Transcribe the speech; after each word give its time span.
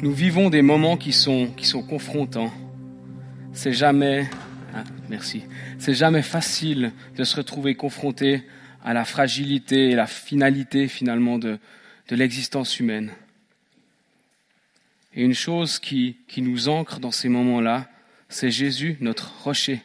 nous 0.00 0.12
vivons 0.12 0.48
des 0.48 0.62
moments 0.62 0.96
qui 0.96 1.12
sont, 1.12 1.48
qui 1.56 1.66
sont 1.66 1.82
confrontants. 1.82 2.52
C'est 3.52 3.72
jamais, 3.72 4.28
ah, 4.74 4.84
merci, 5.08 5.42
c'est 5.78 5.94
jamais 5.94 6.22
facile 6.22 6.92
de 7.16 7.24
se 7.24 7.36
retrouver 7.36 7.74
confronté 7.74 8.44
à 8.84 8.94
la 8.94 9.04
fragilité 9.04 9.90
et 9.90 9.96
la 9.96 10.06
finalité 10.06 10.86
finalement 10.86 11.38
de, 11.38 11.58
de 12.08 12.16
l'existence 12.16 12.78
humaine. 12.78 13.12
Et 15.14 15.24
une 15.24 15.34
chose 15.34 15.80
qui, 15.80 16.16
qui 16.28 16.42
nous 16.42 16.68
ancre 16.68 17.00
dans 17.00 17.10
ces 17.10 17.28
moments-là, 17.28 17.88
c'est 18.28 18.50
Jésus, 18.50 18.96
notre 19.00 19.42
rocher. 19.42 19.82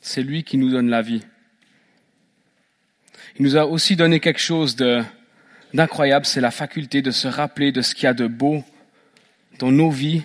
C'est 0.00 0.22
lui 0.22 0.42
qui 0.42 0.56
nous 0.56 0.70
donne 0.70 0.88
la 0.88 1.02
vie. 1.02 1.22
Il 3.38 3.44
nous 3.44 3.56
a 3.56 3.66
aussi 3.66 3.94
donné 3.94 4.18
quelque 4.18 4.40
chose 4.40 4.74
d'incroyable, 5.74 6.26
c'est 6.26 6.40
la 6.40 6.50
faculté 6.50 7.02
de 7.02 7.10
se 7.10 7.28
rappeler 7.28 7.72
de 7.72 7.82
ce 7.82 7.94
qu'il 7.94 8.04
y 8.04 8.06
a 8.06 8.14
de 8.14 8.26
beau 8.26 8.64
dans 9.58 9.70
nos 9.70 9.90
vies 9.90 10.22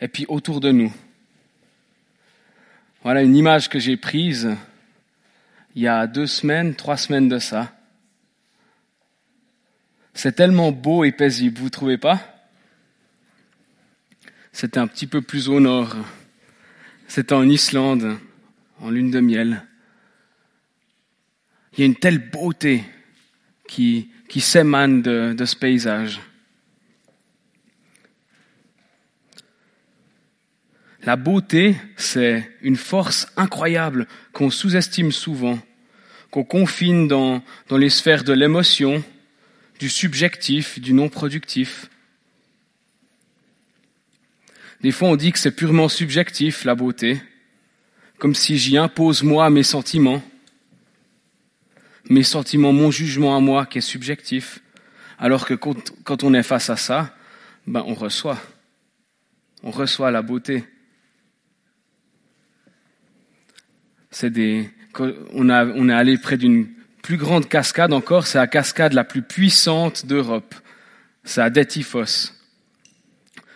et 0.00 0.08
puis 0.08 0.26
autour 0.28 0.60
de 0.60 0.70
nous. 0.70 0.92
Voilà 3.02 3.22
une 3.22 3.36
image 3.36 3.68
que 3.68 3.78
j'ai 3.78 3.96
prise 3.96 4.56
il 5.76 5.82
y 5.82 5.88
a 5.88 6.06
deux 6.06 6.26
semaines, 6.26 6.74
trois 6.74 6.96
semaines 6.96 7.28
de 7.28 7.38
ça. 7.38 7.72
C'est 10.14 10.32
tellement 10.32 10.72
beau 10.72 11.04
et 11.04 11.12
paisible, 11.12 11.60
vous 11.60 11.68
trouvez 11.68 11.98
pas? 11.98 12.18
C'était 14.52 14.80
un 14.80 14.86
petit 14.86 15.06
peu 15.06 15.20
plus 15.20 15.50
au 15.50 15.60
nord. 15.60 15.94
C'était 17.08 17.34
en 17.34 17.46
Islande, 17.46 18.18
en 18.80 18.88
lune 18.88 19.10
de 19.10 19.20
miel. 19.20 19.66
Il 21.74 21.80
y 21.80 21.82
a 21.82 21.86
une 21.86 21.94
telle 21.94 22.30
beauté 22.30 22.82
qui, 23.68 24.10
qui 24.28 24.40
s'émane 24.40 25.02
de, 25.02 25.34
de 25.36 25.44
ce 25.44 25.56
paysage. 25.56 26.20
La 31.02 31.14
beauté, 31.14 31.76
c'est 31.96 32.50
une 32.62 32.76
force 32.76 33.28
incroyable 33.36 34.08
qu'on 34.32 34.50
sous-estime 34.50 35.12
souvent, 35.12 35.58
qu'on 36.32 36.42
confine 36.42 37.06
dans, 37.06 37.42
dans 37.68 37.76
les 37.76 37.90
sphères 37.90 38.24
de 38.24 38.32
l'émotion, 38.32 39.04
du 39.78 39.88
subjectif, 39.88 40.80
du 40.80 40.92
non 40.92 41.08
productif. 41.08 41.88
Des 44.80 44.90
fois, 44.90 45.08
on 45.08 45.16
dit 45.16 45.30
que 45.30 45.38
c'est 45.38 45.54
purement 45.54 45.88
subjectif, 45.88 46.64
la 46.64 46.74
beauté, 46.74 47.20
comme 48.18 48.34
si 48.34 48.58
j'y 48.58 48.76
impose 48.76 49.22
moi 49.22 49.48
mes 49.48 49.62
sentiments, 49.62 50.22
mes 52.08 52.22
sentiments, 52.22 52.72
mon 52.72 52.90
jugement 52.90 53.36
à 53.36 53.40
moi 53.40 53.66
qui 53.66 53.78
est 53.78 53.82
subjectif, 53.82 54.60
alors 55.18 55.46
que 55.46 55.54
quand, 55.54 56.24
on 56.24 56.34
est 56.34 56.42
face 56.42 56.70
à 56.70 56.76
ça, 56.76 57.14
ben 57.66 57.82
on 57.86 57.94
reçoit, 57.94 58.38
on 59.62 59.70
reçoit 59.70 60.10
la 60.10 60.22
beauté. 60.22 60.64
C'est 64.10 64.30
des, 64.30 64.70
on, 65.32 65.48
a, 65.48 65.66
on 65.66 65.88
est 65.88 65.94
allé 65.94 66.18
près 66.18 66.36
d'une 66.36 66.68
plus 67.02 67.16
grande 67.16 67.48
cascade 67.48 67.92
encore, 67.92 68.26
c'est 68.26 68.38
la 68.38 68.46
cascade 68.46 68.92
la 68.92 69.04
plus 69.04 69.22
puissante 69.22 70.06
d'Europe. 70.06 70.54
C'est 71.24 71.40
à 71.40 71.50
Detifos. 71.50 72.32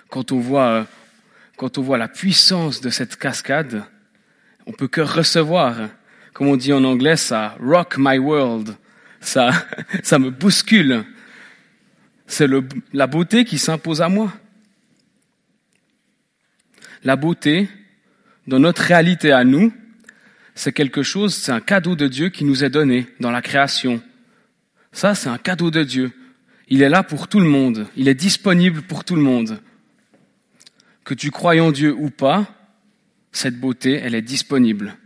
Quand 0.09 0.33
on 0.33 0.41
voit, 0.41 0.87
quand 1.57 1.79
on 1.79 1.83
voit 1.83 1.99
la 1.99 2.09
puissance 2.09 2.81
de 2.81 2.91
cette 2.91 3.17
cascade, 3.17 3.85
on 4.67 4.73
peut 4.73 4.89
que 4.89 5.01
recevoir. 5.01 5.89
Comme 6.33 6.49
on 6.49 6.57
dit 6.57 6.73
en 6.73 6.85
anglais, 6.85 7.17
ça 7.17 7.57
rock 7.61 7.97
my 7.99 8.19
world. 8.19 8.77
Ça, 9.21 9.51
ça 10.03 10.19
me 10.19 10.31
bouscule. 10.31 11.05
C'est 12.27 12.49
la 12.93 13.07
beauté 13.07 13.45
qui 13.45 13.59
s'impose 13.59 14.01
à 14.01 14.09
moi. 14.09 14.33
La 17.03 17.17
beauté, 17.17 17.69
dans 18.47 18.59
notre 18.59 18.83
réalité 18.83 19.33
à 19.33 19.45
nous, 19.45 19.73
c'est 20.55 20.73
quelque 20.73 21.03
chose, 21.03 21.35
c'est 21.35 21.53
un 21.53 21.61
cadeau 21.61 21.97
de 21.97 22.07
Dieu 22.07 22.29
qui 22.29 22.45
nous 22.45 22.65
est 22.65 22.71
donné 22.71 23.07
dans 23.19 23.31
la 23.31 23.43
création. 23.43 24.03
Ça, 24.93 25.15
c'est 25.15 25.29
un 25.29 25.39
cadeau 25.39 25.71
de 25.71 25.83
Dieu. 25.83 26.13
Il 26.69 26.83
est 26.83 26.89
là 26.89 27.03
pour 27.03 27.29
tout 27.29 27.41
le 27.41 27.49
monde. 27.49 27.87
Il 27.97 28.09
est 28.09 28.15
disponible 28.15 28.83
pour 28.83 29.05
tout 29.05 29.17
le 29.17 29.23
monde. 29.23 29.61
Que 31.05 31.15
tu 31.15 31.31
croyes 31.31 31.65
en 31.65 31.73
Dieu 31.73 31.95
ou 31.95 32.11
pas, 32.11 32.47
cette 33.33 33.59
beauté, 33.59 33.95
elle 33.95 34.15
est 34.15 34.23
disponible. 34.23 34.97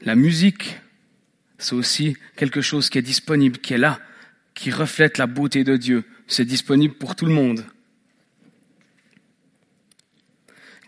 La 0.00 0.14
musique, 0.14 0.78
c'est 1.58 1.74
aussi 1.74 2.16
quelque 2.36 2.60
chose 2.60 2.90
qui 2.90 2.98
est 2.98 3.02
disponible, 3.02 3.58
qui 3.58 3.74
est 3.74 3.78
là, 3.78 4.00
qui 4.54 4.70
reflète 4.70 5.18
la 5.18 5.26
beauté 5.26 5.64
de 5.64 5.76
Dieu. 5.76 6.04
C'est 6.26 6.44
disponible 6.44 6.94
pour 6.94 7.16
tout 7.16 7.26
le 7.26 7.32
monde. 7.32 7.64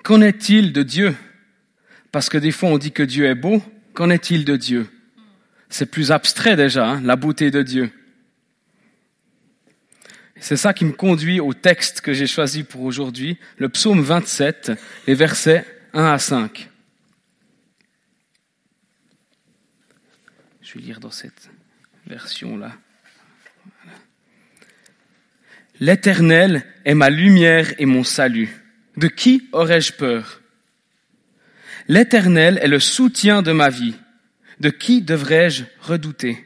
Qu'en 0.02 0.20
est-il 0.20 0.72
de 0.72 0.82
Dieu? 0.82 1.14
Parce 2.12 2.28
que 2.28 2.38
des 2.38 2.52
fois 2.52 2.70
on 2.70 2.78
dit 2.78 2.92
que 2.92 3.02
Dieu 3.02 3.26
est 3.26 3.34
beau. 3.34 3.62
Qu'en 3.94 4.10
est-il 4.10 4.44
de 4.44 4.56
Dieu? 4.56 4.88
C'est 5.68 5.91
plus 5.91 6.12
abstrait 6.12 6.56
déjà, 6.56 6.88
hein, 6.88 7.00
la 7.02 7.16
beauté 7.16 7.50
de 7.50 7.62
Dieu. 7.62 7.91
C'est 10.41 10.56
ça 10.56 10.72
qui 10.72 10.84
me 10.84 10.92
conduit 10.92 11.41
au 11.41 11.52
texte 11.52 12.00
que 12.00 12.12
j'ai 12.12 12.26
choisi 12.26 12.62
pour 12.62 12.82
aujourd'hui, 12.82 13.38
le 13.58 13.68
psaume 13.68 14.02
27, 14.02 14.72
les 15.06 15.14
versets 15.14 15.66
1 15.94 16.04
à 16.04 16.18
5. 16.18 16.70
Je 20.68 20.74
vais 20.74 20.84
lire 20.84 21.00
dans 21.00 21.10
cette 21.10 21.48
version-là. 22.06 22.72
L'Éternel 25.80 26.62
est 26.84 26.92
ma 26.92 27.08
lumière 27.08 27.72
et 27.78 27.86
mon 27.86 28.04
salut. 28.04 28.50
De 28.98 29.08
qui 29.08 29.48
aurais-je 29.52 29.94
peur? 29.94 30.42
L'Éternel 31.86 32.58
est 32.60 32.68
le 32.68 32.80
soutien 32.80 33.40
de 33.40 33.50
ma 33.50 33.70
vie. 33.70 33.94
De 34.60 34.68
qui 34.68 35.00
devrais-je 35.00 35.64
redouter? 35.80 36.44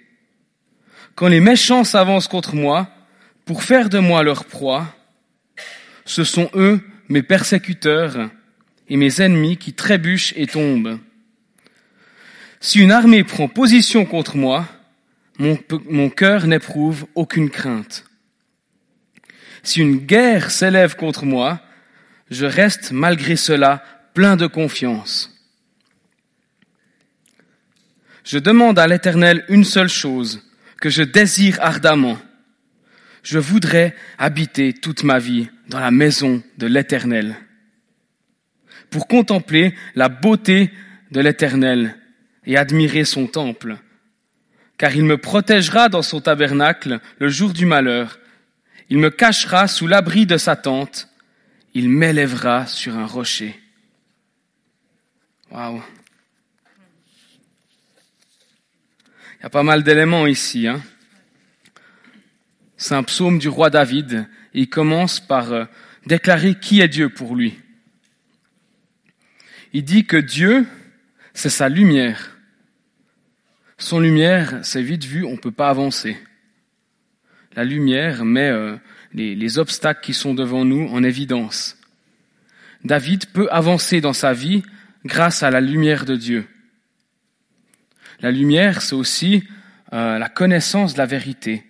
Quand 1.17 1.27
les 1.27 1.41
méchants 1.41 1.83
s'avancent 1.83 2.29
contre 2.29 2.55
moi 2.55 2.95
pour 3.45 3.65
faire 3.65 3.89
de 3.89 3.99
moi 3.99 4.23
leur 4.23 4.45
proie, 4.45 4.95
ce 6.05 6.23
sont 6.23 6.49
eux, 6.55 6.81
mes 7.09 7.25
persécuteurs, 7.25 8.31
et 8.89 8.97
mes 8.97 9.21
ennemis 9.21 9.57
qui 9.57 9.73
trébuchent 9.73 10.33
et 10.37 10.47
tombent. 10.47 11.01
Si 12.63 12.79
une 12.79 12.93
armée 12.93 13.25
prend 13.25 13.49
position 13.49 14.07
contre 14.07 14.37
moi, 14.37 14.69
mon, 15.37 16.09
cœur 16.11 16.47
n'éprouve 16.47 17.07
aucune 17.17 17.51
crainte. 17.51 18.05
Si 19.65 19.81
une 19.81 19.99
guerre 19.99 20.53
s'élève 20.53 20.95
contre 20.95 21.25
moi, 21.25 21.61
je 22.31 22.47
reste 22.47 22.93
malgré 22.93 23.35
cela 23.35 23.83
plein 24.15 24.37
de 24.37 24.47
confiance. 24.47 25.37
Je 28.25 28.39
demande 28.39 28.79
à 28.79 28.87
l'Éternel 28.87 29.45
une 29.49 29.65
seule 29.65 29.89
chose 29.89 30.41
que 30.81 30.89
je 30.89 31.03
désire 31.03 31.59
ardemment. 31.61 32.17
Je 33.25 33.41
voudrais 33.41 33.97
habiter 34.19 34.73
toute 34.73 35.03
ma 35.03 35.19
vie 35.19 35.49
dans 35.67 35.81
la 35.81 35.91
maison 35.91 36.41
de 36.59 36.69
l'Éternel 36.69 37.35
pour 38.89 39.09
contempler 39.09 39.75
la 39.97 40.09
beauté 40.09 40.71
de 41.11 41.21
l'Éternel 41.21 41.97
et 42.45 42.57
admirer 42.57 43.05
son 43.05 43.27
temple, 43.27 43.79
car 44.79 44.95
il 44.95 45.05
me 45.05 45.19
protégera 45.19 45.89
dans 45.89 46.03
son 46.03 46.21
tabernacle 46.21 47.01
le 47.19 47.29
jour 47.29 47.53
du 47.53 47.67
malheur, 47.67 48.19
il 48.89 48.99
me 48.99 49.11
cachera 49.11 49.69
sous 49.69 49.87
l'abri 49.87 50.27
de 50.27 50.37
sa 50.37 50.57
tente, 50.57 51.09
il 51.75 51.89
m'élèvera 51.89 52.67
sur 52.67 52.97
un 52.97 53.07
rocher. 53.07 53.59
Waouh. 55.51 55.83
Il 59.39 59.43
y 59.43 59.47
a 59.47 59.51
pas 59.51 59.63
mal 59.63 59.83
d'éléments 59.83 60.27
ici. 60.27 60.69
Hein. 60.69 60.83
C'est 62.77 62.95
un 62.95 63.03
psaume 63.03 63.39
du 63.39 63.49
roi 63.49 63.71
David. 63.71 64.29
Il 64.55 64.69
commence 64.69 65.21
par 65.21 65.53
euh, 65.53 65.65
déclarer 66.07 66.55
qui 66.55 66.81
est 66.81 66.89
Dieu 66.89 67.09
pour 67.09 67.35
lui. 67.35 67.59
Il 69.73 69.85
dit 69.85 70.05
que 70.05 70.17
Dieu, 70.17 70.67
c'est 71.35 71.51
sa 71.51 71.69
lumière. 71.69 72.32
Son 73.83 73.99
lumière, 73.99 74.61
c'est 74.63 74.81
vite 74.81 75.05
vu, 75.05 75.25
on 75.25 75.33
ne 75.33 75.39
peut 75.39 75.51
pas 75.51 75.69
avancer. 75.69 76.17
La 77.57 77.65
lumière 77.65 78.25
met 78.25 78.49
euh, 78.49 78.77
les, 79.13 79.35
les 79.35 79.59
obstacles 79.59 80.05
qui 80.05 80.15
sont 80.15 80.35
devant 80.35 80.65
nous 80.65 80.87
en 80.87 81.03
évidence. 81.03 81.77
David 82.85 83.27
peut 83.33 83.49
avancer 83.51 84.01
dans 84.01 84.13
sa 84.13 84.35
vie 84.35 84.63
grâce 85.05 85.43
à 85.43 85.51
la 85.51 85.61
lumière 85.61 86.05
de 86.05 86.15
Dieu. 86.15 86.47
La 88.21 88.31
lumière, 88.31 88.83
c'est 88.83 88.95
aussi 88.95 89.43
euh, 89.93 90.17
la 90.17 90.29
connaissance 90.29 90.93
de 90.93 90.99
la 90.99 91.07
vérité. 91.07 91.65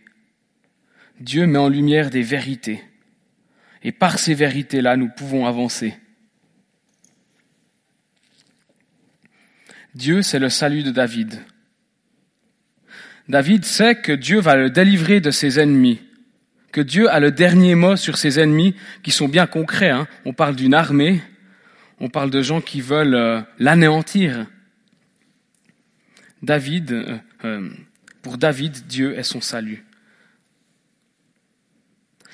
Dieu 1.19 1.47
met 1.47 1.59
en 1.59 1.71
lumière 1.71 2.11
des 2.11 2.23
vérités. 2.23 2.85
Et 3.83 3.91
par 3.91 4.19
ces 4.19 4.35
vérités-là, 4.35 4.99
nous 4.99 5.09
pouvons 5.09 5.47
avancer. 5.47 5.95
Dieu, 9.95 10.21
c'est 10.21 10.39
le 10.39 10.51
salut 10.51 10.83
de 10.83 10.91
David. 10.91 11.43
David 13.29 13.65
sait 13.65 13.97
que 13.97 14.13
Dieu 14.13 14.41
va 14.41 14.57
le 14.57 14.71
délivrer 14.71 15.21
de 15.21 15.31
ses 15.31 15.61
ennemis, 15.61 16.01
que 16.73 16.81
Dieu 16.81 17.09
a 17.11 17.21
le 17.21 17.31
dernier 17.31 17.75
mot 17.75 17.97
sur 17.97 18.17
ses 18.17 18.41
ennemis 18.41 18.75
qui 19.03 19.11
sont 19.11 19.29
bien 19.29 19.47
concrets. 19.47 19.91
Hein. 19.91 20.09
On 20.25 20.33
parle 20.33 20.57
d'une 20.57 20.75
armée, 20.75 21.23
on 22.01 22.09
parle 22.09 22.31
de 22.31 22.43
gens 22.43 22.61
qui 22.61 22.81
veulent 22.81 23.15
euh, 23.15 23.41
l'anéantir. 23.59 24.47
David, 26.43 26.93
euh, 26.93 27.19
euh, 27.45 27.71
pour 28.23 28.39
David, 28.39 28.87
Dieu 28.87 29.17
est 29.17 29.23
son 29.23 29.41
salut. 29.41 29.85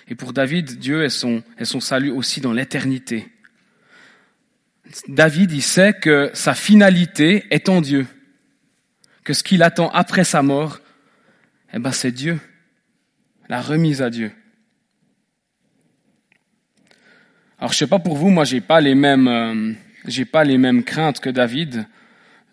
Et 0.09 0.15
pour 0.15 0.33
David, 0.33 0.79
Dieu 0.79 1.05
est 1.05 1.11
son, 1.11 1.43
est 1.59 1.67
son 1.67 1.81
salut 1.81 2.11
aussi 2.11 2.41
dans 2.41 2.55
l'éternité. 2.55 3.29
David, 5.07 5.53
il 5.53 5.63
sait 5.63 5.93
que 5.93 6.31
sa 6.33 6.55
finalité 6.55 7.45
est 7.51 7.69
en 7.69 7.83
Dieu, 7.83 8.07
que 9.29 9.35
ce 9.35 9.43
qu'il 9.43 9.63
attend 9.63 9.91
après 9.91 10.25
sa 10.25 10.41
mort, 10.41 10.81
eh 11.75 11.79
ben 11.79 11.93
c'est 11.93 12.13
Dieu, 12.13 12.41
la 13.51 13.61
remise 13.61 14.01
à 14.01 14.09
Dieu. 14.09 14.33
Alors 17.59 17.71
je 17.71 17.77
sais 17.77 17.87
pas 17.87 17.99
pour 17.99 18.17
vous, 18.17 18.31
moi 18.31 18.45
j'ai 18.45 18.63
pas 18.63 18.81
les 18.81 18.95
mêmes, 18.95 19.29
euh, 19.29 19.75
j'ai 20.07 20.25
pas 20.25 20.45
les 20.45 20.57
mêmes 20.57 20.83
craintes 20.83 21.21
que 21.21 21.29
David. 21.29 21.87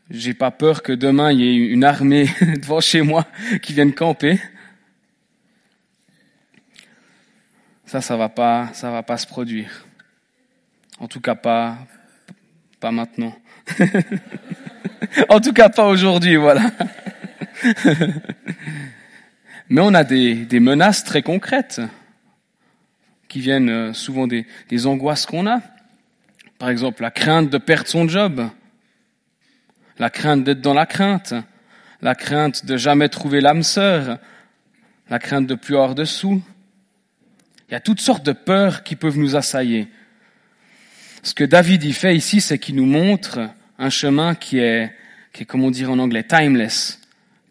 J'ai 0.09 0.33
pas 0.33 0.51
peur 0.51 0.83
que 0.83 0.91
demain 0.91 1.31
il 1.31 1.39
y 1.39 1.47
ait 1.47 1.55
une 1.55 1.85
armée 1.85 2.27
devant 2.41 2.81
chez 2.81 3.03
moi 3.03 3.25
qui 3.61 3.71
vienne 3.71 3.93
camper. 3.93 4.37
Ça, 7.85 8.01
ça 8.01 8.17
va 8.17 8.27
pas, 8.27 8.73
ça 8.73 8.91
va 8.91 9.01
pas 9.01 9.15
se 9.15 9.27
produire. 9.27 9.85
En 10.99 11.07
tout 11.07 11.21
cas 11.21 11.35
pas, 11.35 11.77
pas 12.85 12.91
maintenant. 12.91 13.35
en 15.29 15.39
tout 15.39 15.53
cas 15.53 15.69
pas 15.69 15.87
aujourd'hui, 15.87 16.35
voilà. 16.35 16.69
Mais 19.69 19.81
on 19.81 19.95
a 19.95 20.03
des, 20.03 20.59
menaces 20.59 21.03
très 21.03 21.23
concrètes 21.23 21.81
qui 23.27 23.39
viennent 23.39 23.69
euh, 23.69 23.93
souvent 23.93 24.27
des, 24.27 24.45
des 24.69 24.85
angoisses 24.85 25.25
qu'on 25.25 25.47
a. 25.47 25.61
Par 26.59 26.69
exemple, 26.69 27.01
la 27.01 27.09
crainte 27.09 27.49
de 27.49 27.57
perdre 27.57 27.87
son 27.87 28.07
job, 28.07 28.47
la 29.97 30.11
crainte 30.11 30.43
d'être 30.43 30.61
dans 30.61 30.75
la 30.75 30.85
crainte, 30.85 31.33
la 32.03 32.13
crainte 32.13 32.67
de 32.67 32.77
jamais 32.77 33.09
trouver 33.09 33.41
l'âme 33.41 33.63
sœur, 33.63 34.19
la 35.09 35.17
crainte 35.17 35.47
de 35.47 35.55
plus 35.55 35.73
avoir 35.73 35.95
de 35.95 36.05
sous. 36.05 36.39
Il 37.67 37.71
y 37.71 37.75
a 37.75 37.79
toutes 37.79 37.99
sortes 38.01 38.27
de 38.27 38.31
peurs 38.31 38.83
qui 38.83 38.95
peuvent 38.95 39.17
nous 39.17 39.35
assailler. 39.35 39.87
Ce 41.25 41.33
que 41.33 41.43
David 41.43 41.83
y 41.83 41.91
fait 41.91 42.15
ici, 42.15 42.39
c'est 42.39 42.59
qu'il 42.59 42.75
nous 42.75 42.85
montre 42.85 43.49
un 43.79 43.89
chemin 43.89 44.35
qui 44.35 44.59
est, 44.59 44.93
qui 45.33 45.41
est, 45.41 45.45
comme 45.47 45.63
on 45.63 45.71
dit 45.71 45.83
en 45.83 45.97
anglais, 45.97 46.21
timeless, 46.21 47.01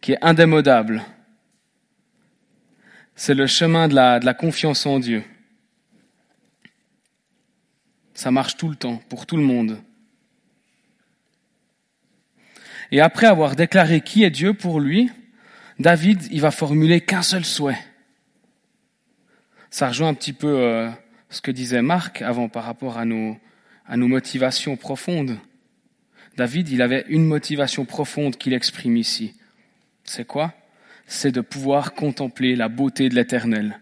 qui 0.01 0.13
est 0.13 0.19
indémodable. 0.23 1.03
C'est 3.17 3.35
le 3.35 3.49
chemin 3.49 3.89
de 3.89 3.97
la, 3.97 4.21
de 4.21 4.27
la 4.27 4.33
confiance 4.33 4.87
en 4.87 5.01
Dieu. 5.01 5.25
Ça 8.15 8.31
marche 8.31 8.57
tout 8.57 8.69
le 8.69 8.77
temps, 8.77 9.03
pour 9.09 9.27
tout 9.27 9.37
le 9.37 9.43
monde. 9.43 9.83
Et 12.93 13.01
après 13.01 13.27
avoir 13.27 13.57
déclaré 13.57 14.03
qui 14.03 14.23
est 14.23 14.31
Dieu 14.31 14.55
pour 14.55 14.79
lui, 14.79 15.11
David, 15.81 16.29
il 16.31 16.41
va 16.41 16.53
formuler 16.53 17.01
qu'un 17.01 17.23
seul 17.23 17.45
souhait. 17.45 17.85
Ça 19.69 19.89
rejoint 19.89 20.11
un 20.11 20.15
petit 20.15 20.33
peu 20.33 20.61
euh, 20.61 20.89
ce 21.29 21.41
que 21.41 21.51
disait 21.51 21.83
Marc 21.83 22.23
avant 22.23 22.49
par 22.49 22.63
rapport 22.63 22.99
à 22.99 23.05
nos, 23.05 23.37
à 23.87 23.97
nos 23.97 24.09
motivations 24.09 24.77
profondes. 24.77 25.39
David, 26.37 26.69
il 26.69 26.83
avait 26.83 27.05
une 27.09 27.27
motivation 27.27 27.85
profonde 27.85 28.37
qu'il 28.37 28.53
exprime 28.53 28.97
ici. 28.97 29.35
C'est 30.05 30.27
quoi? 30.27 30.53
C'est 31.07 31.33
de 31.33 31.41
pouvoir 31.41 31.95
contempler 31.95 32.57
la 32.57 32.69
beauté 32.69 33.09
de 33.09 33.15
l'Éternel. 33.15 33.79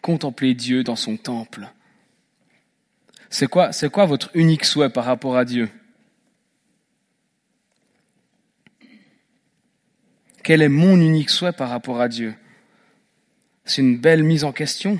Contempler 0.00 0.54
Dieu 0.54 0.82
dans 0.82 0.96
son 0.96 1.16
temple. 1.16 1.68
C'est 3.28 3.48
quoi, 3.48 3.72
c'est 3.72 3.90
quoi 3.90 4.06
votre 4.06 4.30
unique 4.34 4.64
souhait 4.64 4.90
par 4.90 5.04
rapport 5.04 5.36
à 5.36 5.44
Dieu? 5.44 5.70
Quel 10.42 10.60
est 10.60 10.68
mon 10.68 11.00
unique 11.00 11.30
souhait 11.30 11.52
par 11.52 11.68
rapport 11.68 12.00
à 12.00 12.08
Dieu? 12.08 12.34
C'est 13.64 13.80
une 13.80 13.98
belle 13.98 14.24
mise 14.24 14.44
en 14.44 14.52
question. 14.52 14.98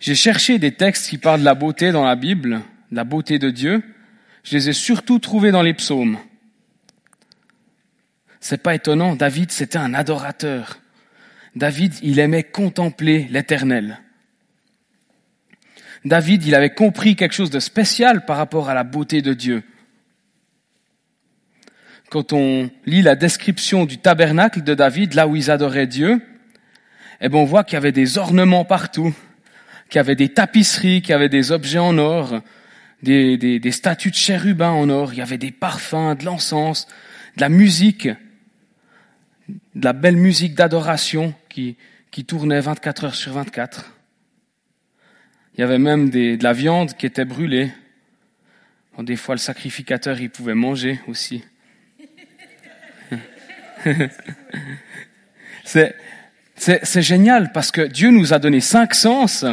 J'ai 0.00 0.14
cherché 0.14 0.58
des 0.58 0.72
textes 0.72 1.10
qui 1.10 1.18
parlent 1.18 1.40
de 1.40 1.44
la 1.44 1.54
beauté 1.54 1.92
dans 1.92 2.04
la 2.04 2.16
Bible, 2.16 2.62
de 2.90 2.96
la 2.96 3.04
beauté 3.04 3.38
de 3.38 3.50
Dieu. 3.50 3.82
Je 4.42 4.56
les 4.56 4.70
ai 4.70 4.72
surtout 4.72 5.18
trouvés 5.18 5.50
dans 5.50 5.62
les 5.62 5.74
psaumes. 5.74 6.18
C'est 8.40 8.62
pas 8.62 8.74
étonnant, 8.74 9.14
David 9.14 9.52
c'était 9.52 9.78
un 9.78 9.92
adorateur. 9.92 10.78
David, 11.54 11.94
il 12.02 12.18
aimait 12.18 12.44
contempler 12.44 13.28
l'éternel. 13.30 14.00
David, 16.06 16.46
il 16.46 16.54
avait 16.54 16.72
compris 16.72 17.14
quelque 17.14 17.34
chose 17.34 17.50
de 17.50 17.60
spécial 17.60 18.24
par 18.24 18.38
rapport 18.38 18.70
à 18.70 18.74
la 18.74 18.84
beauté 18.84 19.20
de 19.20 19.34
Dieu. 19.34 19.62
Quand 22.08 22.32
on 22.32 22.70
lit 22.86 23.02
la 23.02 23.16
description 23.16 23.84
du 23.84 23.98
tabernacle 23.98 24.62
de 24.62 24.72
David, 24.72 25.12
là 25.12 25.28
où 25.28 25.36
ils 25.36 25.50
adoraient 25.50 25.86
Dieu, 25.86 26.22
eh 27.20 27.28
ben 27.28 27.36
on 27.36 27.44
voit 27.44 27.64
qu'il 27.64 27.74
y 27.74 27.76
avait 27.76 27.92
des 27.92 28.16
ornements 28.16 28.64
partout 28.64 29.14
qui 29.90 29.98
avait 29.98 30.14
des 30.14 30.30
tapisseries, 30.30 31.02
qui 31.02 31.12
avait 31.12 31.28
des 31.28 31.52
objets 31.52 31.78
en 31.78 31.98
or, 31.98 32.40
des, 33.02 33.36
des, 33.36 33.72
statues 33.72 34.10
de 34.10 34.16
chérubins 34.16 34.70
en 34.70 34.88
or, 34.88 35.12
il 35.12 35.18
y 35.18 35.22
avait 35.22 35.38
des 35.38 35.50
parfums, 35.50 36.14
de 36.18 36.24
l'encens, 36.24 36.86
de 37.36 37.40
la 37.40 37.48
musique, 37.48 38.08
de 39.48 39.84
la 39.84 39.92
belle 39.92 40.16
musique 40.16 40.54
d'adoration 40.54 41.34
qui, 41.48 41.76
qui 42.10 42.24
tournait 42.24 42.60
24 42.60 43.04
heures 43.04 43.14
sur 43.14 43.32
24. 43.32 43.92
Il 45.54 45.60
y 45.60 45.64
avait 45.64 45.78
même 45.78 46.10
de 46.10 46.38
la 46.40 46.52
viande 46.52 46.96
qui 46.96 47.06
était 47.06 47.24
brûlée. 47.24 47.72
Bon, 48.96 49.02
des 49.02 49.16
fois, 49.16 49.34
le 49.34 49.40
sacrificateur, 49.40 50.20
il 50.20 50.30
pouvait 50.30 50.54
manger 50.54 51.00
aussi. 51.08 51.42
c'est, 55.64 55.96
c'est 56.54 57.02
génial 57.02 57.50
parce 57.52 57.72
que 57.72 57.80
Dieu 57.80 58.10
nous 58.10 58.32
a 58.32 58.38
donné 58.38 58.60
cinq 58.60 58.94
sens 58.94 59.44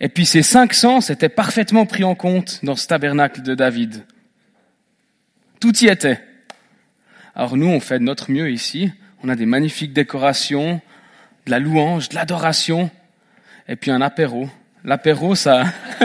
et 0.00 0.08
puis 0.08 0.26
ces 0.26 0.42
cinq 0.42 0.74
sens 0.74 1.10
étaient 1.10 1.28
parfaitement 1.28 1.86
pris 1.86 2.04
en 2.04 2.14
compte 2.14 2.60
dans 2.62 2.76
ce 2.76 2.86
tabernacle 2.86 3.42
de 3.42 3.54
David. 3.54 4.04
Tout 5.60 5.76
y 5.84 5.86
était. 5.86 6.20
Alors 7.34 7.56
nous, 7.56 7.66
on 7.66 7.80
fait 7.80 7.98
de 7.98 8.04
notre 8.04 8.30
mieux 8.30 8.50
ici. 8.50 8.92
On 9.22 9.28
a 9.28 9.36
des 9.36 9.46
magnifiques 9.46 9.92
décorations, 9.92 10.80
de 11.46 11.50
la 11.50 11.58
louange, 11.58 12.08
de 12.10 12.14
l'adoration, 12.14 12.90
et 13.68 13.76
puis 13.76 13.90
un 13.90 14.00
apéro. 14.00 14.48
L'apéro, 14.84 15.34
ça... 15.34 15.64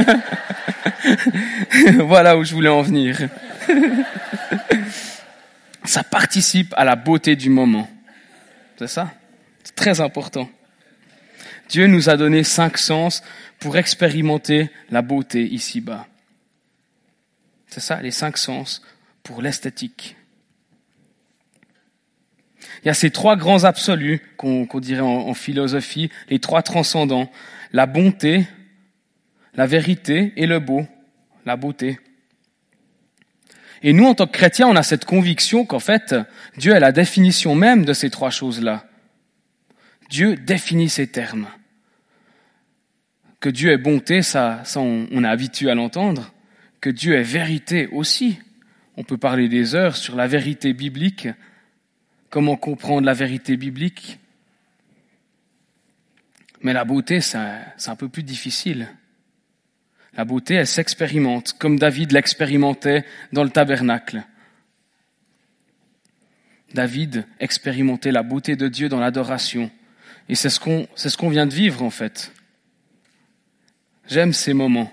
voilà 2.00 2.38
où 2.38 2.44
je 2.44 2.54
voulais 2.54 2.70
en 2.70 2.82
venir. 2.82 3.18
ça 5.84 6.04
participe 6.04 6.74
à 6.78 6.86
la 6.86 6.96
beauté 6.96 7.36
du 7.36 7.50
moment. 7.50 7.90
C'est 8.78 8.88
ça? 8.88 9.12
C'est 9.64 9.76
très 9.76 10.00
important. 10.00 10.50
Dieu 11.70 11.86
nous 11.86 12.10
a 12.10 12.18
donné 12.18 12.44
cinq 12.44 12.80
sens 12.80 13.22
pour 13.60 13.78
expérimenter 13.78 14.70
la 14.90 15.04
beauté 15.04 15.46
ici-bas. 15.46 16.08
C'est 17.68 17.80
ça, 17.80 18.02
les 18.02 18.12
cinq 18.12 18.38
sens 18.38 18.82
pour 19.22 19.44
l'esthétique. 19.44 20.16
Il 22.84 22.88
y 22.88 22.90
a 22.90 22.96
ces 22.96 23.12
trois 23.12 23.36
grands 23.36 23.66
absolus 23.66 24.20
qu'on 24.36 24.68
dirait 24.80 25.02
en, 25.02 25.34
philosophie, 25.36 26.10
les 26.30 26.40
trois 26.40 26.64
transcendants, 26.64 27.32
la 27.72 27.86
bonté, 27.86 28.48
la 29.54 29.68
vérité 29.68 30.34
et 30.38 30.48
le 30.48 30.60
beau, 30.60 30.88
la 31.46 31.56
beauté. 31.56 32.00
Et 33.84 33.94
nous, 33.94 34.06
en 34.06 34.16
tant 34.16 34.26
que 34.26 34.32
chrétiens, 34.32 34.68
on 34.68 34.76
a 34.76 34.84
cette 34.84 35.06
conviction 35.06 35.66
qu'en 35.66 35.80
fait, 35.80 36.16
Dieu 36.58 36.74
est 36.74 36.80
la 36.80 36.92
définition 36.92 37.54
même 37.54 37.86
de 37.86 37.94
ces 37.94 38.10
trois 38.10 38.32
choses-là. 38.32 38.88
Dieu 40.10 40.36
définit 40.36 40.90
ces 40.90 41.08
termes 41.08 41.48
que 43.40 43.50
Dieu 43.50 43.72
est 43.72 43.78
bonté, 43.78 44.22
ça, 44.22 44.64
on, 44.76 45.24
est 45.24 45.28
habitué 45.28 45.70
à 45.70 45.76
l'entendre, 45.76 46.34
que 46.82 46.90
Dieu 46.90 47.16
est 47.16 47.24
vérité 47.24 47.88
aussi. 47.88 48.40
On 48.98 49.04
peut 49.04 49.18
parler 49.18 49.48
des 49.48 49.76
heures 49.76 49.96
sur 49.96 50.16
la 50.16 50.28
vérité 50.28 50.74
biblique, 50.74 51.28
comment 52.30 52.58
comprendre 52.58 53.06
la 53.06 53.14
vérité 53.14 53.56
biblique? 53.56 54.20
Mais 56.62 56.74
la 56.74 56.84
beauté, 56.84 57.22
c'est 57.22 57.38
un 57.38 57.96
peu 57.96 58.10
plus 58.10 58.24
difficile. 58.24 58.90
La 60.18 60.26
beauté, 60.26 60.56
elle 60.56 60.68
s'expérimente, 60.68 61.54
comme 61.58 61.80
David 61.80 62.12
l'expérimentait 62.12 63.06
dans 63.32 63.44
le 63.44 63.50
tabernacle. 63.50 64.24
David 66.74 67.26
expérimentait 67.40 68.12
la 68.12 68.24
beauté 68.24 68.58
de 68.58 68.68
Dieu 68.68 68.90
dans 68.90 69.00
l'adoration. 69.00 69.72
Et 70.28 70.36
c'est 70.36 70.50
ce 70.50 70.60
qu'on 71.18 71.30
vient 71.30 71.48
de 71.48 71.54
vivre 71.54 71.82
en 71.82 71.90
fait. 71.90 72.34
J'aime 74.10 74.34
ces 74.34 74.56
moments. 74.56 74.92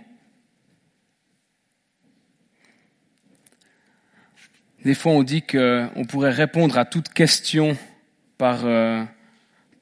Des 4.85 4.94
fois, 4.94 5.12
on 5.12 5.23
dit 5.23 5.40
qu'on 5.40 6.04
pourrait 6.06 6.30
répondre 6.30 6.76
à 6.76 6.85
toute 6.85 7.08
question 7.08 7.78
par, 8.37 8.66
euh, 8.66 9.02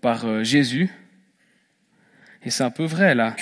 par 0.00 0.24
euh, 0.24 0.44
Jésus. 0.44 0.88
Et 2.44 2.50
c'est 2.50 2.62
un 2.62 2.70
peu 2.70 2.84
vrai, 2.84 3.16
là. 3.16 3.34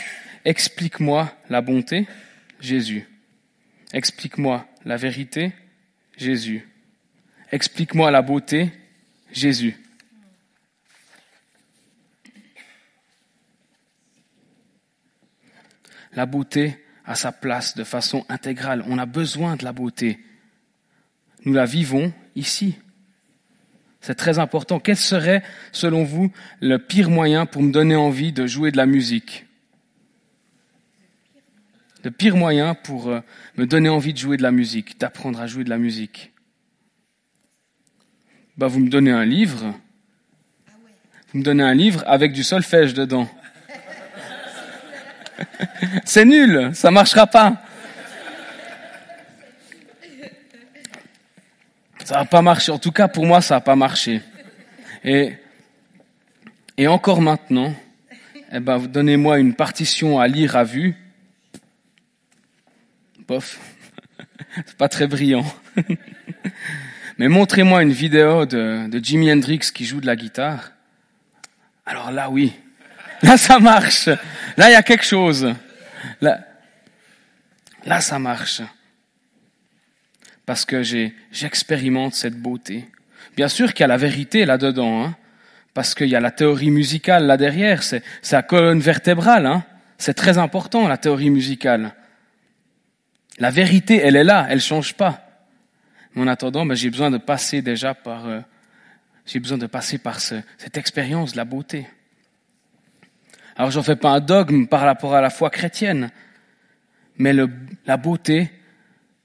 Explique-moi 0.47 1.31
la 1.51 1.61
bonté, 1.61 2.09
Jésus. 2.59 3.07
Explique-moi 3.93 4.67
la 4.87 4.97
vérité, 4.97 5.53
Jésus. 6.17 6.67
Explique-moi 7.53 8.11
la 8.11 8.23
beauté, 8.23 8.73
Jésus. 9.31 9.77
La 16.15 16.27
beauté 16.27 16.79
a 17.05 17.15
sa 17.15 17.33
place 17.33 17.75
de 17.75 17.85
façon 17.85 18.25
intégrale. 18.29 18.85
On 18.87 18.99
a 18.99 19.07
besoin 19.07 19.57
de 19.57 19.65
la 19.65 19.73
beauté. 19.73 20.19
Nous 21.45 21.53
la 21.53 21.65
vivons 21.65 22.13
ici. 22.37 22.77
C'est 24.01 24.15
très 24.15 24.39
important. 24.39 24.81
Quel 24.81 24.97
serait, 24.97 25.43
selon 25.71 26.05
vous, 26.05 26.33
le 26.61 26.79
pire 26.79 27.09
moyen 27.09 27.47
pour 27.47 27.63
me 27.63 27.73
donner 27.73 27.97
envie 27.97 28.33
de 28.33 28.47
jouer 28.47 28.73
de 28.73 28.77
la 28.77 28.87
musique? 28.87 29.47
Le 32.05 32.11
pire 32.11 32.37
moyen 32.37 32.75
pour 32.75 33.09
euh, 33.09 33.21
me 33.57 33.65
donner 33.65 33.89
envie 33.89 34.13
de 34.13 34.19
jouer 34.19 34.37
de 34.37 34.43
la 34.43 34.51
musique, 34.51 34.99
d'apprendre 34.99 35.41
à 35.41 35.47
jouer 35.47 35.63
de 35.63 35.71
la 35.71 35.79
musique? 35.79 36.33
Bah, 38.57 38.67
Vous 38.67 38.81
me 38.81 38.91
donnez 38.91 39.13
un 39.13 39.25
livre. 39.25 39.73
Vous 41.33 41.39
me 41.39 41.45
donnez 41.45 41.63
un 41.63 41.75
livre 41.75 42.03
avec 42.07 42.33
du 42.33 42.43
solfège 42.43 42.93
dedans. 42.93 43.29
C'est 46.05 46.25
nul, 46.25 46.71
ça 46.75 46.91
marchera 46.91 47.27
pas. 47.27 47.63
Ça 52.05 52.17
n'a 52.17 52.25
pas 52.25 52.43
marché. 52.43 52.73
En 52.73 52.79
tout 52.79 52.93
cas, 52.93 53.09
pour 53.09 53.27
moi, 53.27 53.41
ça 53.41 53.55
n'a 53.55 53.61
pas 53.61 53.77
marché. 53.77 54.21
Et, 55.05 55.35
et 56.77 56.87
encore 56.89 57.21
maintenant, 57.21 57.75
eh 58.53 58.61
ben, 58.61 58.79
donnez-moi 58.79 59.39
une 59.39 59.55
partition 59.55 60.21
à 60.21 60.29
lire 60.29 60.57
à 60.57 60.65
vue. 60.65 60.97
Bof. 63.27 63.59
C'est 64.67 64.77
pas 64.77 64.89
très 64.89 65.07
brillant. 65.07 65.45
Mais 67.19 67.29
montrez-moi 67.29 67.83
une 67.83 67.93
vidéo 67.93 68.47
de, 68.47 68.89
de 68.89 69.05
Jimi 69.05 69.33
Hendrix 69.33 69.61
qui 69.73 69.85
joue 69.85 70.01
de 70.01 70.07
la 70.07 70.17
guitare. 70.17 70.73
Alors 71.87 72.11
là, 72.11 72.31
oui. 72.31 72.53
Là, 73.29 73.37
ça 73.37 73.59
marche. 73.59 74.09
Là, 74.57 74.71
il 74.71 74.73
y 74.73 74.77
a 74.77 74.83
quelque 74.83 75.05
chose. 75.05 75.55
Là, 76.21 76.41
là 77.85 78.01
ça 78.01 78.19
marche 78.19 78.63
parce 80.47 80.65
que 80.65 80.83
j'expérimente 80.83 82.15
cette 82.15 82.37
beauté. 82.37 82.89
Bien 83.37 83.49
sûr 83.49 83.73
qu'il 83.73 83.81
y 83.81 83.85
a 83.85 83.89
la 83.89 83.97
vérité 83.97 84.45
là-dedans, 84.45 85.05
hein, 85.05 85.17
parce 85.75 85.95
qu'il 85.95 86.09
y 86.09 86.17
a 86.17 86.21
la 86.21 86.31
théorie 86.31 86.71
musicale 86.71 87.27
là 87.27 87.37
derrière, 87.37 87.83
c'est 87.83 88.03
la 88.31 88.43
colonne 88.43 88.81
vertébrale, 88.81 89.47
hein, 89.47 89.65
c'est 89.99 90.15
très 90.15 90.39
important 90.39 90.89
la 90.89 90.99
théorie 90.99 91.31
musicale. 91.31 91.95
La 93.39 93.51
vérité, 93.51 94.01
elle 94.03 94.17
est 94.17 94.25
là, 94.25 94.47
elle 94.51 94.61
change 94.61 94.95
pas. 94.95 95.27
Mais 96.15 96.23
en 96.23 96.27
attendant, 96.27 96.67
ben, 96.67 96.75
j'ai 96.75 96.91
besoin 96.91 97.11
de 97.11 97.19
passer 97.19 97.63
déjà 97.63 97.95
par, 97.95 98.27
euh, 98.27 98.41
j'ai 99.25 99.41
besoin 99.41 99.57
de 99.57 99.67
passer 99.67 99.97
par 99.97 100.21
cette 100.21 100.77
expérience 100.77 101.33
de 101.33 101.39
la 101.39 101.45
beauté. 101.45 101.87
Alors 103.63 103.71
j'en 103.71 103.85
fais 103.85 103.95
pas 103.95 104.11
un 104.11 104.19
dogme 104.19 104.67
par 104.67 104.81
rapport 104.81 105.15
à 105.15 105.21
la 105.21 105.31
foi 105.31 105.49
chrétienne, 105.49 106.11
mais 107.17 107.33
la 107.33 107.97
beauté, 107.97 108.51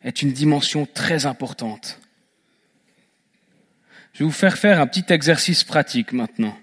est 0.04 0.22
une 0.22 0.32
dimension 0.32 0.86
très 0.86 1.26
importante. 1.26 2.00
Je 4.14 4.20
vais 4.20 4.26
vous 4.26 4.32
faire 4.32 4.60
faire 4.60 4.80
un 4.80 4.86
petit 4.86 5.12
exercice 5.12 5.64
pratique 5.64 6.14
maintenant. 6.14 6.56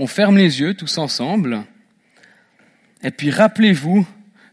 On 0.00 0.08
ferme 0.08 0.36
les 0.36 0.58
yeux 0.58 0.74
tous 0.74 0.98
ensemble, 0.98 1.62
et 3.04 3.12
puis 3.12 3.30
rappelez-vous 3.30 4.04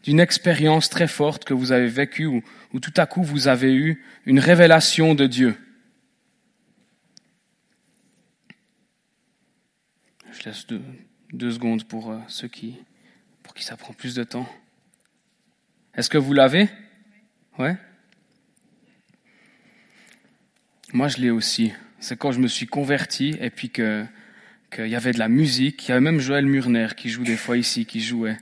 d'une 0.03 0.19
expérience 0.19 0.91
très 0.91 1.07
forte 1.07 1.43
que 1.43 1.55
vous 1.55 1.71
avez 1.71 1.87
vécue, 1.87 2.27
où, 2.27 2.79
tout 2.79 2.93
à 2.97 3.07
coup 3.07 3.23
vous 3.23 3.47
avez 3.47 3.73
eu 3.73 4.05
une 4.27 4.39
révélation 4.39 5.15
de 5.15 5.25
Dieu. 5.25 5.57
Je 10.33 10.43
laisse 10.43 10.67
deux, 10.67 10.83
secondes 11.39 11.83
pour 11.85 12.11
euh, 12.11 12.19
ceux 12.27 12.47
qui, 12.47 12.75
pour 13.43 13.53
qui 13.53 13.63
ça 13.63 13.77
prend 13.77 13.93
plus 13.93 14.15
de 14.15 14.23
temps. 14.23 14.47
Est-ce 15.95 16.09
que 16.09 16.17
vous 16.17 16.33
l'avez? 16.33 16.69
Ouais 17.57 17.75
Moi, 20.93 21.07
je 21.07 21.17
l'ai 21.17 21.29
aussi. 21.29 21.73
C'est 21.99 22.17
quand 22.17 22.31
je 22.31 22.39
me 22.39 22.47
suis 22.47 22.67
converti 22.67 23.35
et 23.39 23.49
puis 23.49 23.69
que 23.69 24.05
qu'il 24.73 24.87
y 24.87 24.95
avait 24.95 25.11
de 25.11 25.19
la 25.19 25.27
musique. 25.27 25.85
Il 25.85 25.89
y 25.89 25.91
avait 25.91 26.01
même 26.01 26.19
Joël 26.19 26.45
Murner 26.45 26.87
qui 26.95 27.09
joue 27.09 27.23
des 27.23 27.35
fois 27.35 27.57
ici, 27.57 27.85
qui 27.85 27.99
jouait. 27.99 28.37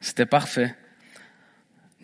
C'était 0.00 0.26
parfait. 0.26 0.76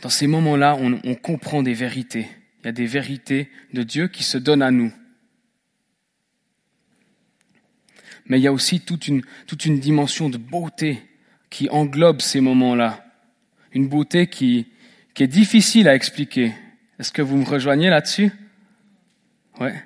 Dans 0.03 0.09
ces 0.09 0.27
moments-là, 0.27 0.77
on 0.77 1.15
comprend 1.15 1.63
des 1.63 1.73
vérités. 1.73 2.29
Il 2.63 2.67
y 2.67 2.69
a 2.69 2.73
des 2.73 2.87
vérités 2.87 3.49
de 3.73 3.85
Dieu 3.85 4.09
qui 4.09 4.25
se 4.25 4.37
donnent 4.37 4.63
à 4.63 4.73
nous. 4.73 4.93
Mais 8.27 8.39
il 8.39 8.43
y 8.43 8.47
a 8.47 8.53
aussi 8.53 8.81
toute 8.81 9.09
une, 9.09 9.23
toute 9.47 9.65
une 9.65 9.79
dimension 9.79 10.29
de 10.29 10.39
beauté 10.39 11.03
qui 11.51 11.69
englobe 11.71 12.21
ces 12.21 12.41
moments-là. 12.41 13.05
Une 13.73 13.89
beauté 13.89 14.27
qui, 14.27 14.67
qui 15.15 15.23
est 15.23 15.29
difficile 15.29 15.89
à 15.89 15.95
expliquer. 15.95 16.53
Est-ce 16.99 17.13
que 17.13 17.23
vous 17.23 17.37
me 17.37 17.45
rejoignez 17.45 17.91
là-dessus? 17.91 18.33
Ouais. 19.61 19.83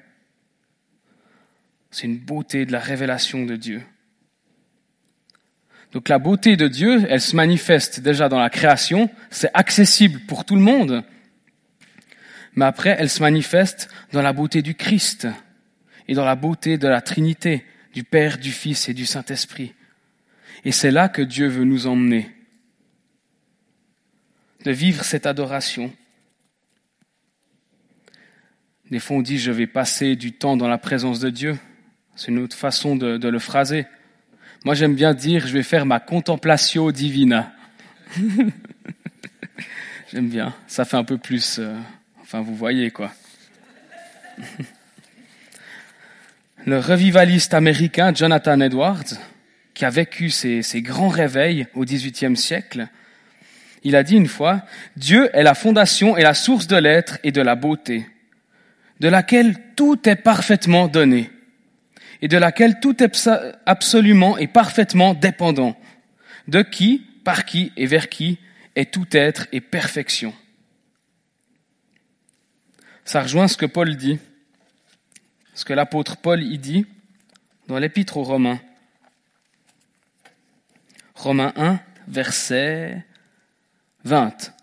C'est 1.90 2.06
une 2.06 2.18
beauté 2.18 2.66
de 2.66 2.72
la 2.72 2.78
révélation 2.78 3.44
de 3.44 3.56
Dieu. 3.56 3.82
Donc 5.92 6.08
la 6.08 6.18
beauté 6.18 6.56
de 6.56 6.68
Dieu, 6.68 7.04
elle 7.08 7.20
se 7.20 7.34
manifeste 7.34 8.00
déjà 8.00 8.28
dans 8.28 8.38
la 8.38 8.50
création, 8.50 9.10
c'est 9.30 9.50
accessible 9.54 10.20
pour 10.20 10.44
tout 10.44 10.54
le 10.54 10.60
monde. 10.60 11.02
Mais 12.54 12.64
après, 12.64 12.96
elle 12.98 13.10
se 13.10 13.22
manifeste 13.22 13.88
dans 14.12 14.22
la 14.22 14.32
beauté 14.32 14.62
du 14.62 14.74
Christ 14.74 15.26
et 16.06 16.14
dans 16.14 16.24
la 16.24 16.36
beauté 16.36 16.78
de 16.78 16.88
la 16.88 17.00
Trinité, 17.00 17.64
du 17.92 18.04
Père, 18.04 18.38
du 18.38 18.52
Fils 18.52 18.88
et 18.88 18.94
du 18.94 19.06
Saint-Esprit. 19.06 19.74
Et 20.64 20.72
c'est 20.72 20.90
là 20.90 21.08
que 21.08 21.22
Dieu 21.22 21.48
veut 21.48 21.64
nous 21.64 21.86
emmener 21.86 22.30
de 24.64 24.70
vivre 24.70 25.04
cette 25.04 25.26
adoration. 25.26 25.92
Des 28.90 28.98
fois, 28.98 29.16
on 29.16 29.22
dit 29.22 29.38
je 29.38 29.52
vais 29.52 29.66
passer 29.66 30.16
du 30.16 30.32
temps 30.32 30.56
dans 30.56 30.68
la 30.68 30.78
présence 30.78 31.20
de 31.20 31.30
Dieu. 31.30 31.58
C'est 32.16 32.28
une 32.28 32.38
autre 32.38 32.56
façon 32.56 32.96
de, 32.96 33.28
le 33.28 33.38
phraser. 33.38 33.86
Moi, 34.64 34.74
j'aime 34.74 34.94
bien 34.94 35.14
dire 35.14 35.46
je 35.46 35.52
vais 35.52 35.62
faire 35.62 35.86
ma 35.86 36.00
contemplation 36.00 36.90
divina. 36.90 37.52
j'aime 40.12 40.28
bien. 40.28 40.54
Ça 40.66 40.84
fait 40.84 40.96
un 40.96 41.04
peu 41.04 41.16
plus. 41.16 41.58
Euh, 41.58 41.74
enfin, 42.20 42.42
vous 42.42 42.54
voyez 42.54 42.90
quoi. 42.90 43.12
le 46.66 46.78
revivaliste 46.78 47.54
américain 47.54 48.12
Jonathan 48.14 48.60
Edwards, 48.60 49.16
qui 49.74 49.84
a 49.84 49.90
vécu 49.90 50.30
ses, 50.30 50.62
grands 50.82 51.08
réveils 51.08 51.66
au 51.74 51.84
XVIIIe 51.84 52.36
siècle, 52.36 52.88
il 53.82 53.96
a 53.96 54.02
dit 54.02 54.16
une 54.16 54.28
fois, 54.28 54.62
Dieu 54.96 55.30
est 55.32 55.42
la 55.42 55.54
fondation 55.54 56.16
et 56.16 56.22
la 56.22 56.34
source 56.34 56.66
de 56.66 56.76
l'être 56.76 57.18
et 57.24 57.32
de 57.32 57.40
la 57.40 57.54
beauté, 57.54 58.06
de 59.00 59.08
laquelle 59.08 59.56
tout 59.74 60.06
est 60.08 60.16
parfaitement 60.16 60.86
donné, 60.86 61.30
et 62.20 62.28
de 62.28 62.36
laquelle 62.36 62.80
tout 62.80 63.02
est 63.02 63.30
absolument 63.64 64.36
et 64.36 64.46
parfaitement 64.46 65.14
dépendant, 65.14 65.78
de 66.48 66.60
qui, 66.60 67.06
par 67.24 67.46
qui 67.46 67.72
et 67.76 67.86
vers 67.86 68.10
qui 68.10 68.38
est 68.76 68.92
tout 68.92 69.06
être 69.12 69.46
et 69.52 69.62
perfection. 69.62 70.34
Ça 73.06 73.22
rejoint 73.22 73.48
ce 73.48 73.56
que 73.56 73.66
Paul 73.66 73.96
dit, 73.96 74.18
ce 75.60 75.66
que 75.66 75.74
l'apôtre 75.74 76.16
Paul 76.16 76.42
y 76.42 76.56
dit 76.56 76.86
dans 77.68 77.78
l'épître 77.78 78.16
aux 78.16 78.22
Romains. 78.22 78.62
Romains 81.14 81.52
1, 81.54 81.80
verset 82.08 83.04
20. 84.04 84.54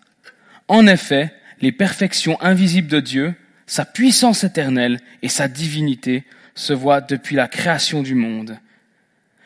En 0.66 0.88
effet, 0.88 1.32
les 1.60 1.70
perfections 1.70 2.36
invisibles 2.42 2.88
de 2.88 2.98
Dieu, 2.98 3.36
sa 3.64 3.84
puissance 3.84 4.42
éternelle 4.42 4.98
et 5.22 5.28
sa 5.28 5.46
divinité 5.46 6.24
se 6.56 6.72
voient 6.72 7.00
depuis 7.00 7.36
la 7.36 7.46
création 7.46 8.02
du 8.02 8.16
monde. 8.16 8.58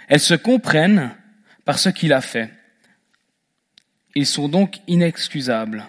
Elles 0.08 0.20
se 0.20 0.32
comprennent 0.32 1.14
par 1.66 1.78
ce 1.78 1.90
qu'il 1.90 2.14
a 2.14 2.22
fait. 2.22 2.50
Ils 4.14 4.24
sont 4.24 4.48
donc 4.48 4.78
inexcusables. 4.86 5.84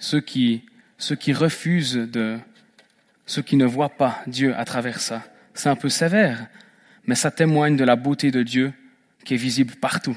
Ceux 0.00 0.20
qui, 0.20 0.64
ceux 0.98 1.14
qui 1.14 1.32
refusent 1.32 1.94
de, 1.94 2.40
ceux 3.30 3.42
qui 3.42 3.54
ne 3.54 3.64
voient 3.64 3.96
pas 3.96 4.24
Dieu 4.26 4.56
à 4.56 4.64
travers 4.64 4.98
ça, 4.98 5.22
c'est 5.54 5.68
un 5.68 5.76
peu 5.76 5.88
sévère, 5.88 6.48
mais 7.04 7.14
ça 7.14 7.30
témoigne 7.30 7.76
de 7.76 7.84
la 7.84 7.94
beauté 7.94 8.32
de 8.32 8.42
Dieu 8.42 8.72
qui 9.24 9.34
est 9.34 9.36
visible 9.36 9.76
partout. 9.76 10.16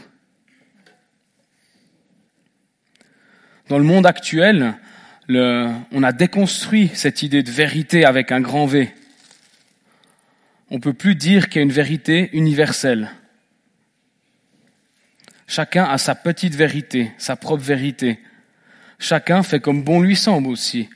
Dans 3.69 3.77
le 3.77 3.83
monde 3.83 4.07
actuel, 4.07 4.73
on 5.29 6.01
a 6.01 6.11
déconstruit 6.11 6.89
cette 6.95 7.21
idée 7.21 7.43
de 7.43 7.51
vérité 7.51 8.03
avec 8.03 8.31
un 8.31 8.41
grand 8.41 8.65
V. 8.65 8.91
On 10.71 10.79
peut 10.79 10.93
plus 10.93 11.13
dire 11.13 11.49
qu'il 11.49 11.57
y 11.57 11.59
a 11.59 11.63
une 11.65 11.71
vérité 11.71 12.31
universelle. 12.33 13.11
Chacun 15.45 15.83
a 15.83 15.99
sa 15.99 16.15
petite 16.15 16.55
vérité, 16.55 17.11
sa 17.19 17.35
propre 17.35 17.63
vérité. 17.63 18.17
Chacun 18.97 19.43
fait 19.43 19.59
comme 19.59 19.83
bon 19.83 20.01
lui 20.01 20.15
semble 20.15 20.47
aussi. 20.47 20.89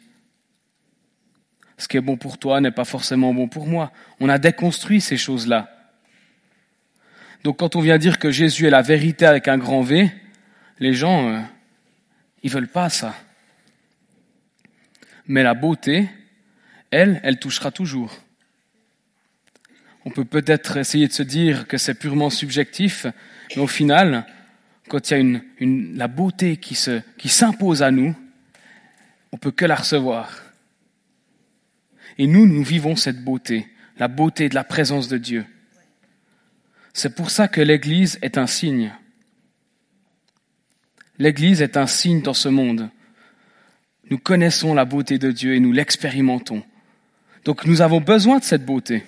Ce 1.77 1.87
qui 1.87 1.97
est 1.97 2.01
bon 2.01 2.17
pour 2.17 2.37
toi 2.37 2.59
n'est 2.59 2.71
pas 2.71 2.85
forcément 2.85 3.33
bon 3.33 3.47
pour 3.47 3.67
moi. 3.67 3.91
On 4.19 4.29
a 4.29 4.39
déconstruit 4.39 4.99
ces 4.99 5.17
choses-là. 5.17 5.73
Donc 7.43 7.59
quand 7.59 7.75
on 7.75 7.81
vient 7.81 7.97
dire 7.97 8.17
que 8.17 8.31
Jésus 8.31 8.65
est 8.65 8.71
la 8.71 8.81
vérité 8.81 9.25
avec 9.25 9.47
un 9.47 9.57
grand 9.57 9.81
V, 9.81 10.11
les 10.79 10.93
gens, 10.93 11.29
euh, 11.29 11.39
ils 12.43 12.51
veulent 12.51 12.67
pas 12.67 12.89
ça. 12.89 13.15
Mais 15.27 15.43
la 15.43 15.53
beauté, 15.53 16.09
elle, 16.89 17.19
elle 17.23 17.39
touchera 17.39 17.71
toujours. 17.71 18.17
On 20.05 20.09
peut 20.09 20.25
peut-être 20.25 20.77
essayer 20.77 21.07
de 21.07 21.13
se 21.13 21.23
dire 21.23 21.67
que 21.67 21.77
c'est 21.77 21.93
purement 21.93 22.29
subjectif, 22.29 23.05
mais 23.55 23.61
au 23.61 23.67
final, 23.67 24.25
quand 24.87 25.11
il 25.11 25.33
y 25.33 25.35
a 25.35 25.39
la 25.97 26.07
beauté 26.07 26.57
qui 26.57 26.75
s'impose 26.75 27.83
à 27.83 27.91
nous, 27.91 28.15
on 29.31 29.37
peut 29.37 29.51
que 29.51 29.65
la 29.65 29.75
recevoir. 29.75 30.46
Et 32.17 32.27
nous, 32.27 32.45
nous 32.47 32.63
vivons 32.63 32.95
cette 32.95 33.23
beauté, 33.23 33.67
la 33.97 34.07
beauté 34.07 34.49
de 34.49 34.55
la 34.55 34.63
présence 34.63 35.07
de 35.07 35.17
Dieu. 35.17 35.45
C'est 36.93 37.15
pour 37.15 37.29
ça 37.29 37.47
que 37.47 37.61
l'Église 37.61 38.17
est 38.21 38.37
un 38.37 38.47
signe. 38.47 38.91
L'Église 41.19 41.61
est 41.61 41.77
un 41.77 41.87
signe 41.87 42.21
dans 42.21 42.33
ce 42.33 42.49
monde. 42.49 42.89
Nous 44.09 44.17
connaissons 44.17 44.73
la 44.73 44.85
beauté 44.85 45.17
de 45.17 45.31
Dieu 45.31 45.53
et 45.53 45.59
nous 45.59 45.71
l'expérimentons. 45.71 46.63
Donc 47.45 47.65
nous 47.65 47.81
avons 47.81 48.01
besoin 48.01 48.39
de 48.39 48.43
cette 48.43 48.65
beauté. 48.65 49.03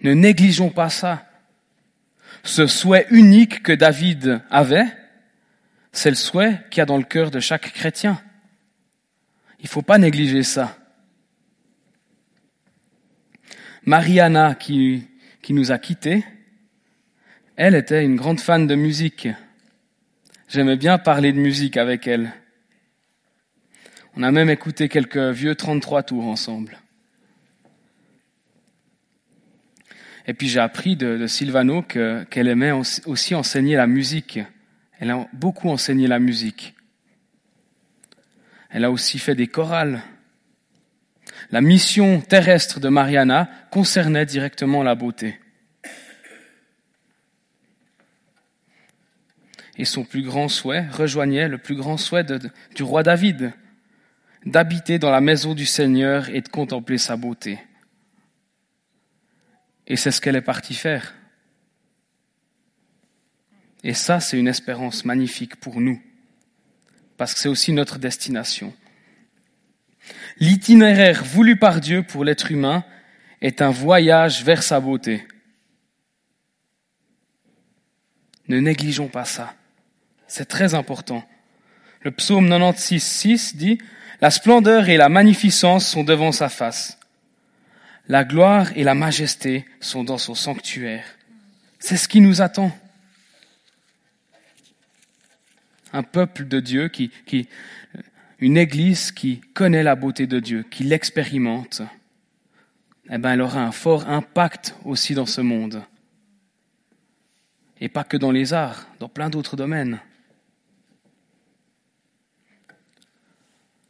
Ne 0.00 0.12
négligeons 0.12 0.70
pas 0.70 0.90
ça. 0.90 1.26
Ce 2.44 2.66
souhait 2.66 3.06
unique 3.10 3.62
que 3.62 3.72
David 3.72 4.42
avait, 4.50 4.86
c'est 5.92 6.10
le 6.10 6.16
souhait 6.16 6.60
qu'il 6.70 6.78
y 6.78 6.82
a 6.82 6.86
dans 6.86 6.98
le 6.98 7.04
cœur 7.04 7.30
de 7.30 7.40
chaque 7.40 7.72
chrétien. 7.72 8.20
Il 9.58 9.64
ne 9.64 9.68
faut 9.68 9.82
pas 9.82 9.98
négliger 9.98 10.42
ça. 10.42 10.78
Mariana, 13.86 14.56
qui, 14.56 15.06
qui 15.42 15.54
nous 15.54 15.70
a 15.70 15.78
quittés, 15.78 16.24
elle 17.54 17.76
était 17.76 18.04
une 18.04 18.16
grande 18.16 18.40
fan 18.40 18.66
de 18.66 18.74
musique. 18.74 19.28
J'aimais 20.48 20.76
bien 20.76 20.98
parler 20.98 21.32
de 21.32 21.38
musique 21.38 21.76
avec 21.76 22.08
elle. 22.08 22.32
On 24.16 24.24
a 24.24 24.32
même 24.32 24.50
écouté 24.50 24.88
quelques 24.88 25.16
vieux 25.16 25.54
33 25.54 26.02
tours 26.02 26.26
ensemble. 26.26 26.78
Et 30.26 30.34
puis 30.34 30.48
j'ai 30.48 30.58
appris 30.58 30.96
de, 30.96 31.16
de 31.16 31.26
Silvano 31.28 31.82
qu'elle 31.82 32.48
aimait 32.48 32.72
aussi 32.72 33.36
enseigner 33.36 33.76
la 33.76 33.86
musique. 33.86 34.40
Elle 34.98 35.12
a 35.12 35.28
beaucoup 35.32 35.68
enseigné 35.68 36.08
la 36.08 36.18
musique. 36.18 36.74
Elle 38.68 38.84
a 38.84 38.90
aussi 38.90 39.20
fait 39.20 39.36
des 39.36 39.46
chorales. 39.46 40.02
La 41.50 41.60
mission 41.60 42.20
terrestre 42.20 42.80
de 42.80 42.88
Mariana 42.88 43.48
concernait 43.70 44.26
directement 44.26 44.82
la 44.82 44.94
beauté. 44.94 45.38
Et 49.78 49.84
son 49.84 50.04
plus 50.04 50.22
grand 50.22 50.48
souhait 50.48 50.88
rejoignait 50.88 51.48
le 51.48 51.58
plus 51.58 51.76
grand 51.76 51.96
souhait 51.96 52.24
du 52.74 52.82
roi 52.82 53.02
David, 53.02 53.52
d'habiter 54.44 54.98
dans 54.98 55.10
la 55.10 55.20
maison 55.20 55.54
du 55.54 55.66
Seigneur 55.66 56.30
et 56.30 56.40
de 56.40 56.48
contempler 56.48 56.98
sa 56.98 57.16
beauté. 57.16 57.60
Et 59.86 59.96
c'est 59.96 60.10
ce 60.10 60.20
qu'elle 60.20 60.36
est 60.36 60.40
partie 60.40 60.74
faire. 60.74 61.14
Et 63.84 63.94
ça, 63.94 64.18
c'est 64.18 64.38
une 64.38 64.48
espérance 64.48 65.04
magnifique 65.04 65.56
pour 65.56 65.80
nous, 65.80 66.02
parce 67.16 67.34
que 67.34 67.40
c'est 67.40 67.48
aussi 67.48 67.72
notre 67.72 67.98
destination. 67.98 68.74
L'itinéraire 70.38 71.24
voulu 71.24 71.56
par 71.56 71.80
Dieu 71.80 72.02
pour 72.02 72.24
l'être 72.24 72.50
humain 72.50 72.84
est 73.40 73.62
un 73.62 73.70
voyage 73.70 74.44
vers 74.44 74.62
sa 74.62 74.80
beauté. 74.80 75.26
Ne 78.48 78.60
négligeons 78.60 79.08
pas 79.08 79.24
ça. 79.24 79.54
C'est 80.28 80.46
très 80.46 80.74
important. 80.74 81.26
Le 82.02 82.10
psaume 82.10 82.48
96, 82.48 83.02
6 83.02 83.56
dit 83.56 83.78
la 84.20 84.30
splendeur 84.30 84.88
et 84.88 84.96
la 84.96 85.08
magnificence 85.08 85.86
sont 85.86 86.04
devant 86.04 86.32
sa 86.32 86.48
face. 86.48 86.98
La 88.08 88.24
gloire 88.24 88.70
et 88.76 88.84
la 88.84 88.94
majesté 88.94 89.66
sont 89.80 90.04
dans 90.04 90.18
son 90.18 90.34
sanctuaire. 90.34 91.04
C'est 91.78 91.96
ce 91.96 92.08
qui 92.08 92.20
nous 92.20 92.40
attend. 92.40 92.76
Un 95.92 96.02
peuple 96.02 96.46
de 96.46 96.60
Dieu 96.60 96.88
qui, 96.88 97.10
qui, 97.26 97.48
une 98.38 98.56
église 98.56 99.12
qui 99.12 99.40
connaît 99.54 99.82
la 99.82 99.96
beauté 99.96 100.26
de 100.26 100.40
Dieu, 100.40 100.64
qui 100.70 100.84
l'expérimente, 100.84 101.82
eh 103.08 103.18
ben, 103.18 103.32
elle 103.32 103.40
aura 103.40 103.62
un 103.62 103.72
fort 103.72 104.08
impact 104.08 104.74
aussi 104.84 105.14
dans 105.14 105.26
ce 105.26 105.40
monde. 105.40 105.82
Et 107.80 107.88
pas 107.88 108.04
que 108.04 108.16
dans 108.16 108.32
les 108.32 108.52
arts, 108.52 108.86
dans 108.98 109.08
plein 109.08 109.30
d'autres 109.30 109.56
domaines. 109.56 110.00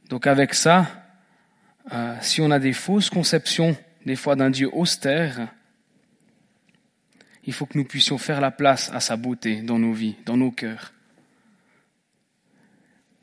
Donc 0.08 0.26
avec 0.26 0.54
ça, 0.54 0.86
euh, 1.92 2.16
si 2.20 2.40
on 2.40 2.50
a 2.50 2.58
des 2.58 2.72
fausses 2.72 3.10
conceptions, 3.10 3.76
des 4.04 4.16
fois 4.16 4.36
d'un 4.36 4.50
Dieu 4.50 4.68
austère, 4.72 5.48
il 7.44 7.52
faut 7.52 7.66
que 7.66 7.78
nous 7.78 7.84
puissions 7.84 8.18
faire 8.18 8.40
la 8.40 8.50
place 8.50 8.90
à 8.92 9.00
sa 9.00 9.16
beauté 9.16 9.62
dans 9.62 9.78
nos 9.78 9.92
vies, 9.92 10.16
dans 10.24 10.36
nos 10.36 10.50
cœurs. 10.50 10.92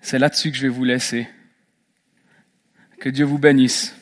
C'est 0.03 0.19
là-dessus 0.19 0.51
que 0.51 0.57
je 0.57 0.63
vais 0.63 0.67
vous 0.67 0.83
laisser. 0.83 1.29
Que 2.99 3.07
Dieu 3.07 3.23
vous 3.23 3.37
bénisse. 3.37 3.95